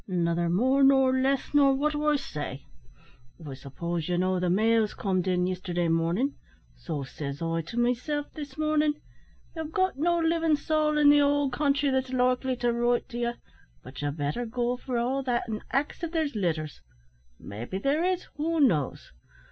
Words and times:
"Nother 0.07 0.49
more 0.49 0.81
or 0.91 1.15
less 1.15 1.53
nor 1.53 1.75
what 1.75 1.95
I 1.95 2.15
say. 2.15 2.65
I 3.45 3.53
suppose 3.53 4.09
ye 4.09 4.17
know 4.17 4.39
the 4.39 4.49
mail's 4.49 4.95
comed 4.95 5.27
in 5.27 5.45
yisterday 5.45 5.89
morning; 5.89 6.33
so 6.75 7.03
says 7.03 7.39
I 7.39 7.61
to 7.61 7.77
myself 7.77 8.25
this 8.33 8.57
mornin', 8.57 8.95
`Ye've 9.55 9.71
got 9.71 9.99
no 9.99 10.17
livin' 10.19 10.55
sowl 10.55 10.97
in 10.97 11.11
the 11.11 11.21
owld 11.21 11.53
country 11.53 11.91
that's 11.91 12.11
likely 12.11 12.55
to 12.55 12.73
write 12.73 13.09
to 13.09 13.17
ye, 13.19 13.33
but 13.83 14.01
ye 14.01 14.09
better 14.09 14.47
go, 14.47 14.75
for 14.75 14.97
all 14.97 15.21
that, 15.21 15.43
an' 15.47 15.61
ax 15.71 16.01
if 16.03 16.11
there's 16.11 16.35
letters. 16.35 16.81
Maybe 17.39 17.77
there 17.77 18.03
is; 18.03 18.23
who 18.37 18.59
knows?' 18.59 19.11